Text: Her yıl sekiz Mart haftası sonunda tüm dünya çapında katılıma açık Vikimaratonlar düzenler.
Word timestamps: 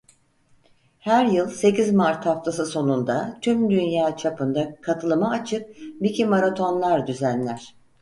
Her 0.99 1.25
yıl 1.25 1.49
sekiz 1.49 1.91
Mart 1.93 2.25
haftası 2.25 2.65
sonunda 2.65 3.37
tüm 3.41 3.69
dünya 3.69 4.17
çapında 4.17 4.75
katılıma 4.81 5.29
açık 5.31 5.69
Vikimaratonlar 6.01 7.07
düzenler. 7.07 7.75